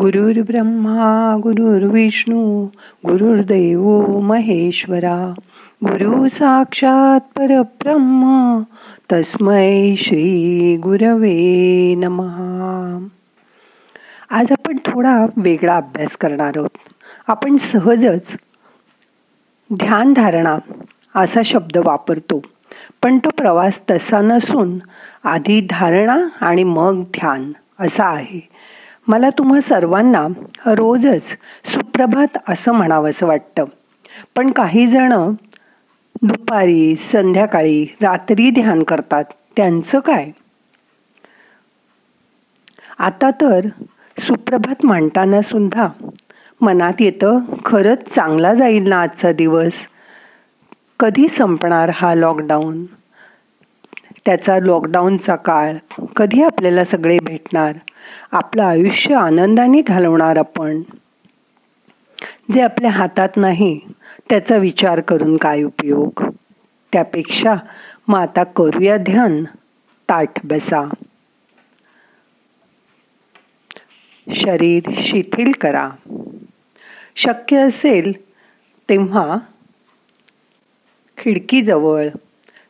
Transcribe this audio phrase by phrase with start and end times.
[0.00, 2.64] गुरुर् ब्रह्मा गुरुर्विष्णू
[3.06, 5.34] गुरुर्दैव महेश्वरा.
[5.84, 8.60] गुरु साक्षात परब्रह्म
[9.12, 13.06] तस्मै श्री गुरवे नमहा
[14.30, 16.76] आज आपण थोडा वेगळा अभ्यास करणार आहोत.
[17.26, 18.26] आपण सहजच
[19.74, 20.58] ध्यान धारणा
[21.14, 22.42] असा शब्द वापरतो.
[23.02, 24.78] पण तो प्रवास तसा नसून
[25.24, 28.51] आधी धारणा आणि मग ध्यान असा आहे.
[29.06, 30.26] मला तुम्हा सर्वांना
[30.66, 31.22] रोजच
[31.64, 33.64] सुप्रभात असं म्हणावंसं वाटतं.
[34.36, 35.12] पण काही जण
[36.22, 39.24] दुपारी संध्याकाळी रात्री ध्यान करतात.
[39.56, 40.30] त्यांचं काय?
[42.98, 43.66] आता तर
[44.18, 45.88] सुप्रभात म्हणताना सुद्धा
[46.60, 49.72] मनात येतं खरंच चांगला जाईल ना आजचा दिवस?
[51.00, 52.84] कधी संपणार हा लॉकडाऊन
[54.26, 55.74] त्याचा लॉकडाऊनचा काळ
[56.16, 57.72] कधी आपल्याला सगळे भेटणार?
[58.32, 60.82] आपलं आयुष्य आनंदाने घालवणार आपण.
[62.54, 63.80] जे आपल्या हातात नाही
[64.30, 66.24] त्याचा विचार करून काय उपयोग?
[66.92, 67.54] त्यापेक्षा
[68.08, 69.44] मग आता करूया ध्यान.
[70.08, 70.94] ताठ बसा.
[74.32, 75.90] शरीर शिथिल करा.
[77.16, 78.12] शक्य असेल
[78.88, 79.36] तेव्हा
[81.18, 82.08] खिडकीजवळ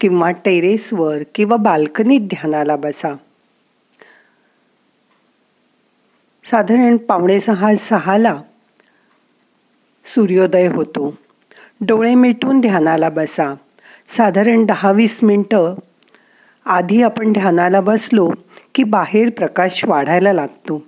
[0.00, 3.14] किंवा टेरेसवर किंवा बाल्कनीत ध्यानाला बसा.
[6.50, 8.42] साधारण पावणे सहा सहाला
[10.06, 11.18] सूर्योदय होतो.
[11.80, 13.54] डोळे मिटून ध्यानाला बसा.
[14.16, 15.74] साधारण दहा वीस मिनटं
[16.66, 18.30] आधी आपण ध्यानाला बसलो
[18.74, 20.82] की बाहेर प्रकाश वाढायला लागतो.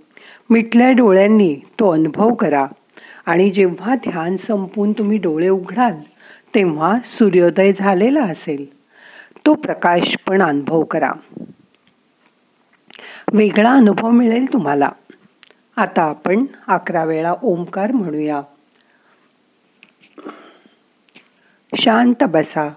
[0.50, 2.66] मिटल्या डोळ्यांनी तो अनुभव करा
[3.26, 5.94] आणि जेव्हा ध्यान संपून तुम्ही डोळे उघडाल
[6.54, 8.74] तेव्हा सूर्योदय झालेला असेल.
[9.46, 11.12] तो प्रकाश पण अनुभव करा.
[13.32, 14.88] वेगळा अनुभव मिळेल तुम्हाला.
[15.76, 18.42] आता आपण अकरा वेळा ओंकार म्हणूया.
[21.76, 22.68] शांत बसा.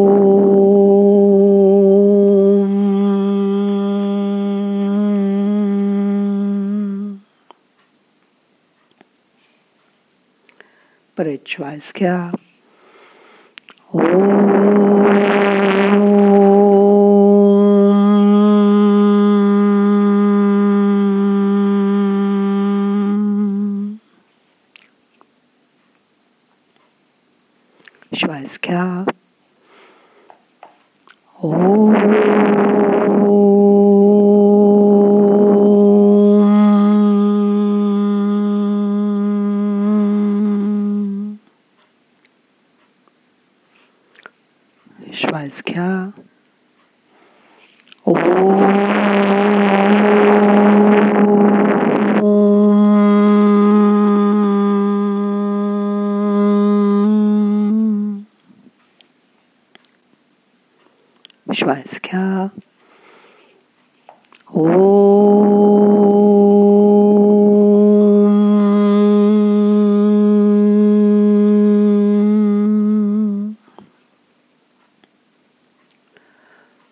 [11.17, 12.31] परत श्वास घ्या.
[13.93, 14.72] ओ
[28.23, 28.83] श्वास घ्या
[31.43, 31.51] ओ
[61.55, 62.47] श्वास घ्या
[64.53, 65.03] ओ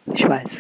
[0.08, 0.60] श्वास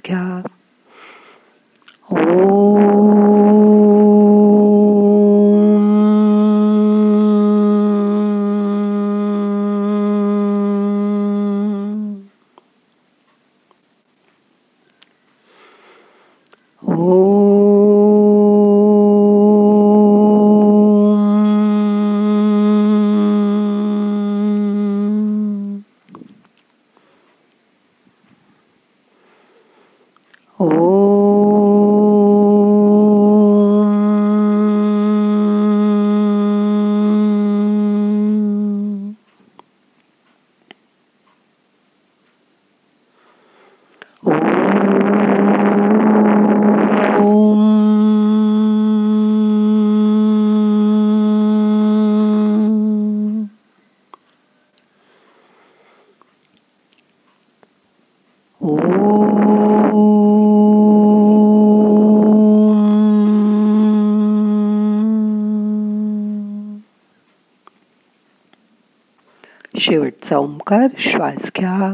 [69.91, 71.93] शेवटचा ओंकार श्वास घ्या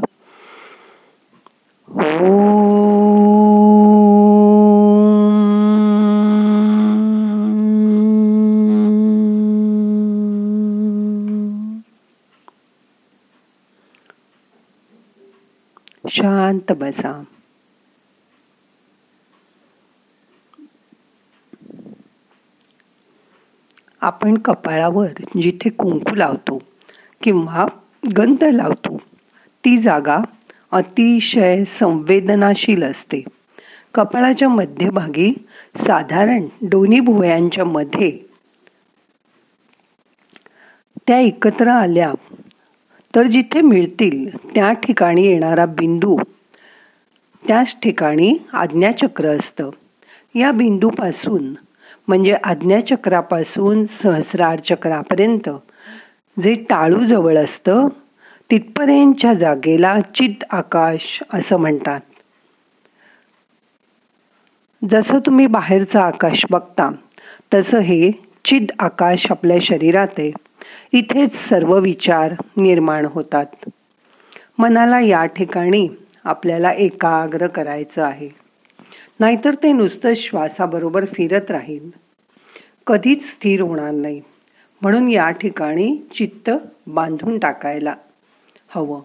[16.10, 17.24] शांत बसा.
[24.02, 25.08] आपण कपाळावर
[25.42, 26.62] जिथे कुंकू लावतो
[27.24, 27.66] किंवा
[28.18, 28.98] गंध लावतो.
[29.66, 30.18] ती जागा
[30.72, 33.24] अतिशय संवेदनाशील असते.
[33.94, 35.34] कपाळाच्या मध्यभागी
[35.76, 38.20] साधारण दोन्ही भुवयांच्या मध्ये
[41.08, 42.14] त्या एकत्र आल्या
[43.16, 46.16] तर जिथे मिळतील त्या ठिकाणी येणारा बिंदू
[47.48, 49.70] त्याच ठिकाणी आज्ञाचक्र असतं.
[50.36, 51.54] या बिंदूपासून
[52.08, 55.50] म्हणजे आज्ञाचक्रापासून सहस्रार चक्रापर्यंत
[56.44, 57.88] जे टाळू जवळ असतं
[58.52, 62.00] तिथपर्यंतच्या जागेला चित आकाश असं म्हणतात.
[64.90, 66.92] जसं तुम्ही बाहेरचं आकाश बघता
[67.54, 68.12] तसं हे
[68.46, 70.32] चिद आकाश आपल्या शरीरात आहे.
[70.92, 73.70] इथेच सर्व विचार निर्माण होतात.
[74.58, 75.88] मनाला या ठिकाणी
[76.24, 78.30] आपल्याला एकाग्र करायचं आहे.
[79.20, 81.90] नाहीतर ते नुसतं श्वासाबरोबर फिरत राहील.
[82.88, 84.22] कधीच स्थिर होणार नाही.
[84.82, 86.50] म्हणून या ठिकाणी चित्त
[86.88, 87.96] बांधून टाकायला
[88.76, 89.02] हवं.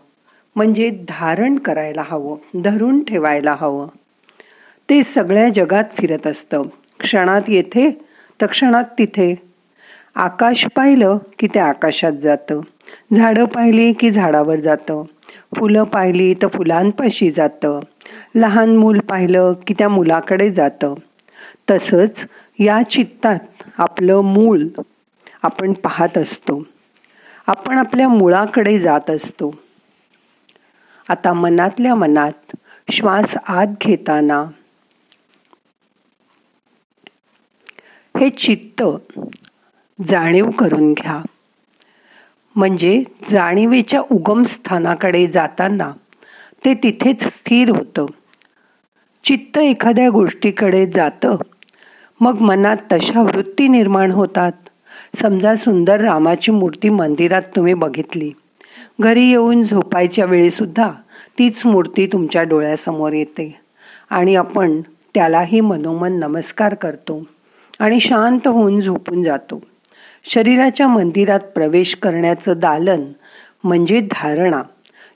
[0.57, 3.89] म्हणजे धारण करायला हवं धरून ठेवायला हवं.
[4.91, 6.63] ते सगळ्या जगात फिरत असतं.
[7.01, 8.01] क्षणात येथे
[8.41, 9.35] तर क्षणात तिथे.
[10.15, 12.61] आकाश पाहिलं की ते आकाशात जातं.
[13.17, 15.03] झाडं पाहिली की झाडावर जातं.
[15.57, 17.81] फुलं पाहिली तर फुलांपाशी जातं.
[18.35, 20.95] लहान मूल पाहिलं की त्या मुलाकडे जातं.
[21.71, 22.27] तसंच
[22.59, 23.39] या चित्तात
[23.79, 24.69] आपलं मूल
[25.43, 26.67] आपण पाहत असतो.
[27.47, 29.55] आपण आपल्या मुळाकडे जात असतो.
[31.09, 32.57] आता मनातल्या मनात
[32.91, 34.45] श्वास आत घेताना
[38.21, 38.83] हे चित्त
[40.07, 41.23] जाणीव करून घ्या.
[42.57, 45.93] म्हणजे जाणीवेच्या उगमस्थानाकडे जाताना
[46.65, 48.07] ते तिथेच स्थिर होतं.
[49.25, 51.37] चित्त एखाद्या गोष्टीकडे जातं
[52.21, 54.53] मग मनात तशा वृत्ती निर्माण होतात.
[55.17, 58.33] समजा सुंदर रामाची मूर्ती मंदिरात तुम्ही बघितली.
[59.01, 60.91] घरी येऊन झोपायच्या वेळी सुद्धा
[61.39, 63.61] तीच मूर्ती तुमच्या डोळ्यासमोर येते.
[64.11, 64.81] आणि आपण
[65.15, 67.25] त्यालाही मनोमन नमस्कार करतो
[67.79, 69.63] आणि शांत होऊन झोपून जातो.
[70.25, 73.03] शरीराच्या मंदिरात प्रवेश करण्याचं दालन
[73.65, 74.63] म्हणजे धारणा.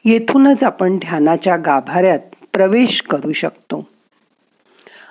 [0.05, 2.21] येथूनच आपण ध्यानाच्या गाभाऱ्यात
[2.53, 3.87] प्रवेश करू शकतो.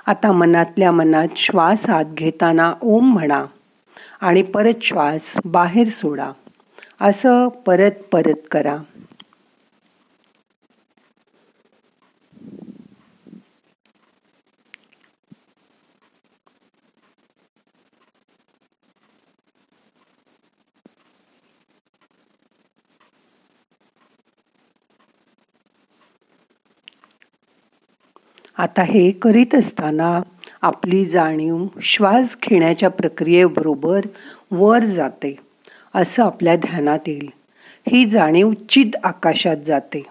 [0.05, 3.45] आता मनातल्या मनात श्वास आत घेताना ओम म्हणा.
[4.21, 6.31] आणि परत श्वास बाहेर सोडा.
[7.01, 8.77] असं परत परत करा.
[28.57, 30.19] आता हे करीत असताना
[30.65, 34.01] आपली जाणीव श्वास घेण्याच्या प्रक्रियेबरोबर
[34.51, 35.35] वर जाते
[35.95, 37.29] असं आपल्या ध्यानात येईल.
[37.89, 40.03] ही जाणीव चिद आकाशात जाते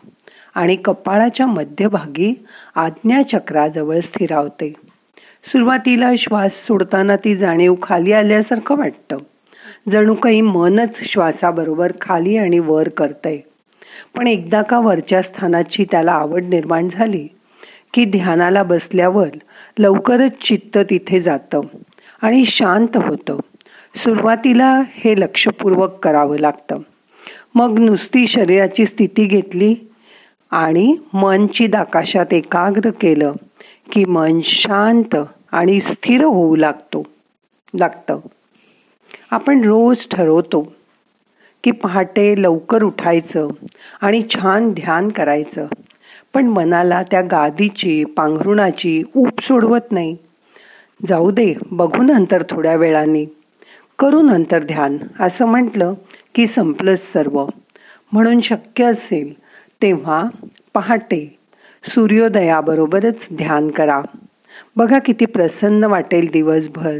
[0.55, 4.73] आणि कपाळाच्या मध्यभागी आज्ञाचक्राजवळ स्थिरावते.
[5.45, 9.17] सुरुवातीला श्वास सोडताना ती जाणीव खाली आल्यासारखं वाटतं.
[9.91, 13.39] जणू काही मनच श्वासाबरोबर खाली आणि वर करतंय.
[14.17, 17.29] पण एकदा का वरच्या स्थानाची त्याला आवड निर्माण झाली
[17.95, 19.29] की ध्यानाला बसल्यावर
[19.79, 21.61] लवकरच चित्त तिथे जातं
[22.23, 23.39] आणि शांत होतं.
[23.97, 26.79] सुरुवातीला हे लक्षपूर्वक करावं लागतं.
[27.55, 29.75] मग नुसती शरीराची स्थिती घेतली
[30.51, 33.33] आणि मनची आकाशात एकाग्र केलं
[33.93, 35.17] की मन शांत
[35.53, 37.07] आणि स्थिर होऊ लागतो
[37.81, 38.19] लागतं.
[39.31, 40.73] आपण रोज ठरवतो
[41.65, 43.49] की पहाटे लवकर उठायचं
[44.01, 45.67] आणि छान ध्यान करायचं.
[46.35, 50.17] पण मनाला त्या गादीची पांघरुणाची ऊप सोडवत नाही.
[51.09, 53.25] जाऊ दे बघू नंतर थोड्या वेळाने.
[53.99, 55.95] करू नंतर ध्यान असं म्हटलं
[56.35, 57.47] की संपलंच सर्व.
[58.13, 59.33] म्हणून शक्य असेल
[59.83, 60.25] तेव्हा
[60.75, 61.39] पहाटे
[61.89, 64.03] सूर्योदयाबरोबरच ध्यान करा.
[64.77, 66.99] बघा किती प्रसन्न वाटेल दिवसभर.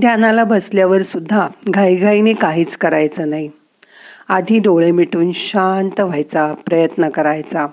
[0.00, 3.50] ध्यानाला बसल्यावर सुद्धा घाईघाईने काहीच करायचं नाही.
[4.30, 7.66] आधी डोळे मिटून शांत व्हायचा प्रयत्न करायचा.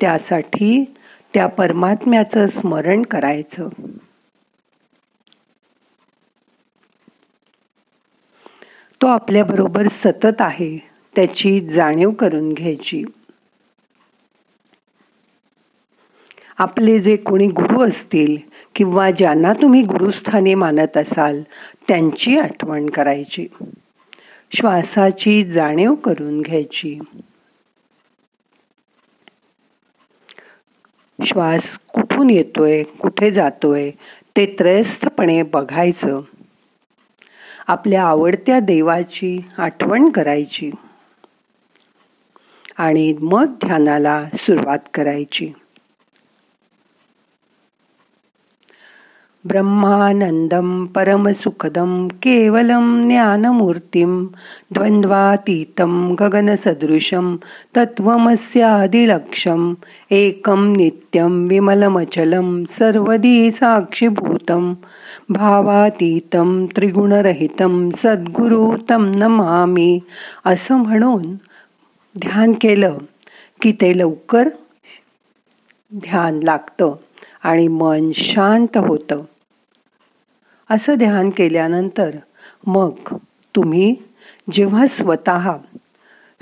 [0.00, 0.84] त्यासाठी
[1.34, 3.68] त्या परमात्म्याचं स्मरण करायचं.
[9.02, 10.78] तो आपल्याबरोबर सतत आहे
[11.16, 13.04] त्याची जाणीव करून घ्यायची.
[16.58, 18.36] आपले जे कोणी गुरु असतील
[18.74, 21.42] किंवा ज्यांना तुम्ही गुरुस्थानी मानत असाल
[21.88, 23.46] त्यांची आठवण करायची.
[24.54, 26.98] श्वासाची जाणीव करून घ्यायची.
[31.24, 33.90] श्वास कुठून येतोय कुठे जातोय
[34.36, 36.20] ते त्रयस्थपणे बघायचं.
[37.66, 40.70] आपल्या आवडत्या देवाची आठवण करायची.
[42.76, 45.52] आणि मग ध्यानाला सुरुवात करायची.
[49.46, 54.26] ब्रह्मानंदम परमसुखदं केवलं ज्ञानमूर्तीम
[54.70, 57.36] द्वंद्वातीतम गगनसदृशं
[57.76, 59.74] तत्वमस्यादिलक्षम
[60.10, 64.74] एकं नित्यं विमलमचलं सर्वदी साक्षीभूतम
[65.28, 70.00] भावातीतं त्रिगुणरहितं सद्गुरु तम नमामी.
[70.46, 71.34] असं म्हणून
[72.18, 72.98] ध्यान केलं
[73.60, 74.48] की ते लवकर
[75.94, 76.94] ध्यान लागतं
[77.42, 79.22] आणि मन शांत होतं.
[80.70, 82.10] असं ध्यान केल्यानंतर
[82.66, 82.92] मग
[83.56, 83.96] तुम्ही
[84.52, 85.56] जेव्हा स्वतः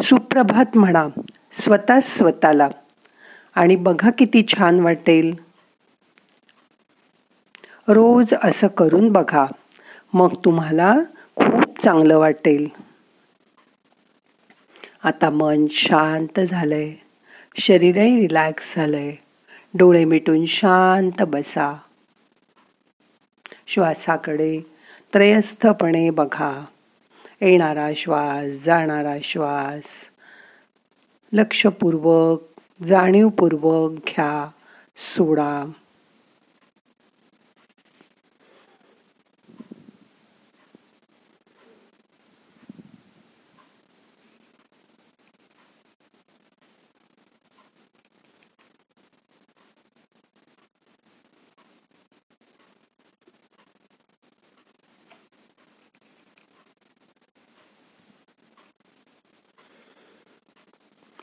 [0.00, 1.08] सुप्रभात म्हणा
[1.52, 2.68] स्वतः स्वतःला.
[3.54, 5.34] आणि बघा किती छान वाटेल.
[7.88, 9.46] रोज असं करून बघा
[10.12, 10.94] मग तुम्हाला
[11.36, 12.68] खूप चांगलं वाटेल.
[15.04, 16.92] आता मन शांत झालंय
[17.56, 19.14] शरीरही रिलॅक्स झालंय.
[19.74, 21.78] डोळे मिटून शांत बसा.
[23.72, 24.60] श्वासाकडे
[25.14, 26.64] त्रयस्थपणे बघा.
[27.40, 29.82] येणारा श्वास जाणारा श्वास.
[31.32, 32.42] लक्षपूर्वक
[32.82, 34.50] जाणीवपूर्वक घ्या
[35.16, 35.70] सोडा.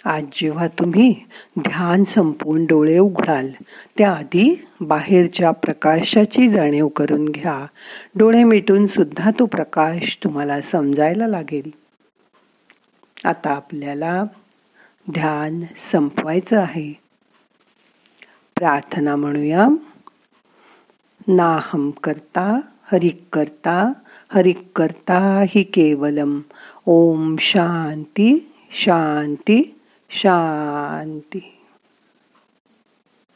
[0.05, 1.15] आज जेव्हा तुम्ही
[1.59, 3.49] ध्यान संपवून डोळे उघडाल
[3.97, 7.65] त्याआधी बाहेरच्या प्रकाशाची जाणीव करून घ्या.
[8.15, 11.71] डोळे मिटून सुद्धा तो प्रकाश तुम्हाला समजायला लागेल.
[13.25, 14.23] आता आपल्याला
[15.11, 16.93] ध्यान संपवायचं आहे.
[18.55, 19.67] प्रार्थना म्हणूया.
[21.27, 22.59] नाहम करता
[22.91, 23.93] हरिक करता
[24.33, 26.39] हरिक करता हि केवलम.
[26.85, 29.75] ओम शांती शांती.
[30.09, 31.58] शांती.